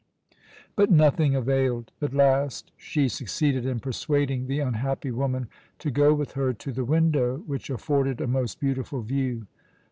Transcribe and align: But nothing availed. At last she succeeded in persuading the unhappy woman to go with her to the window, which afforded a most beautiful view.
But 0.75 0.89
nothing 0.89 1.35
availed. 1.35 1.91
At 2.01 2.11
last 2.11 2.71
she 2.75 3.07
succeeded 3.07 3.67
in 3.67 3.79
persuading 3.79 4.47
the 4.47 4.59
unhappy 4.59 5.11
woman 5.11 5.47
to 5.77 5.91
go 5.91 6.11
with 6.15 6.31
her 6.31 6.53
to 6.53 6.71
the 6.71 6.85
window, 6.85 7.43
which 7.45 7.69
afforded 7.69 8.19
a 8.19 8.25
most 8.25 8.59
beautiful 8.59 9.03
view. 9.03 9.45